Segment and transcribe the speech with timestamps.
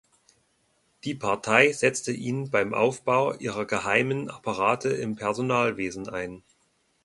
[1.03, 6.41] Die Partei setzte ihn beim Wiederaufbau ihrer geheimen Apparate im Personalwesen ein.